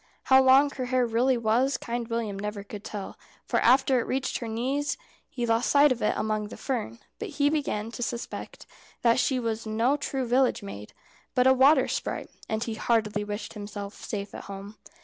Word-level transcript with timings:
How 0.23 0.41
long 0.41 0.71
her 0.71 0.85
hair 0.85 1.05
really 1.05 1.37
was 1.37 1.77
Kind 1.77 2.07
William 2.07 2.39
never 2.39 2.63
could 2.63 2.83
tell, 2.83 3.19
for 3.45 3.59
after 3.59 3.99
it 3.99 4.07
reached 4.07 4.39
her 4.39 4.47
knees 4.47 4.97
he 5.29 5.45
lost 5.45 5.69
sight 5.69 5.91
of 5.91 6.01
it 6.01 6.17
among 6.17 6.47
the 6.47 6.57
fern; 6.57 6.97
but 7.19 7.29
he 7.37 7.51
began 7.51 7.91
to 7.91 8.01
suspect 8.01 8.65
that 9.03 9.19
she 9.19 9.39
was 9.39 9.67
no 9.67 9.97
true 9.97 10.25
village 10.25 10.63
maid, 10.63 10.93
but 11.35 11.45
a 11.45 11.53
water 11.53 11.87
sprite, 11.87 12.31
and 12.49 12.63
he 12.63 12.73
heartily 12.73 13.23
wished 13.23 13.53
himself 13.53 13.93
safe 13.93 14.33
at 14.33 14.45
home. 14.45 14.75